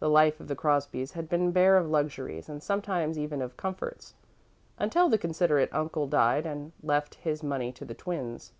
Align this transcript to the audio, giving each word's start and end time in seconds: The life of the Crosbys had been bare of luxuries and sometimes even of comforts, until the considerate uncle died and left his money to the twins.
The 0.00 0.10
life 0.10 0.38
of 0.38 0.48
the 0.48 0.54
Crosbys 0.54 1.12
had 1.12 1.30
been 1.30 1.50
bare 1.50 1.78
of 1.78 1.88
luxuries 1.88 2.50
and 2.50 2.62
sometimes 2.62 3.18
even 3.18 3.40
of 3.40 3.56
comforts, 3.56 4.12
until 4.78 5.08
the 5.08 5.16
considerate 5.16 5.70
uncle 5.72 6.06
died 6.06 6.44
and 6.44 6.72
left 6.82 7.14
his 7.14 7.42
money 7.42 7.72
to 7.72 7.86
the 7.86 7.94
twins. 7.94 8.52